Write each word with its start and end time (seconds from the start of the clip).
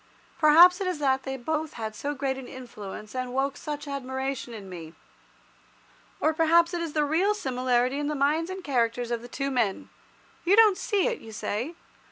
Perhaps 0.39 0.81
it 0.81 0.87
is 0.87 0.97
that 0.97 1.21
they 1.21 1.37
both 1.37 1.73
had 1.73 1.93
so 1.95 2.15
great 2.15 2.35
an 2.35 2.47
influence, 2.47 3.13
and 3.13 3.35
woke 3.35 3.55
such 3.55 3.87
admiration 3.87 4.51
in 4.51 4.67
me. 4.67 4.95
Or 6.19 6.33
perhaps 6.33 6.73
it 6.73 6.81
is 6.81 6.93
the 6.93 7.05
real 7.05 7.35
similarity 7.35 7.99
in 7.99 8.07
the 8.07 8.15
minds 8.15 8.49
and 8.49 8.63
characters 8.63 9.11
of 9.11 9.21
the 9.21 9.27
two 9.27 9.51
men. 9.51 9.89
You 10.43 10.55
don't 10.55 10.75
see 10.75 11.05
it, 11.05 11.19
you 11.21 11.31
say? 11.31 11.75